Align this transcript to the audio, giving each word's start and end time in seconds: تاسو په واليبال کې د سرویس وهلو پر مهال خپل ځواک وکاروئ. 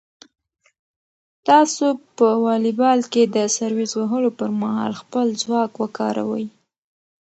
تاسو 1.47 1.85
په 2.17 2.27
واليبال 2.45 2.99
کې 3.11 3.23
د 3.35 3.37
سرویس 3.57 3.91
وهلو 3.95 4.29
پر 4.39 4.49
مهال 4.61 4.91
خپل 5.01 5.25
ځواک 5.41 5.71
وکاروئ. 5.81 6.45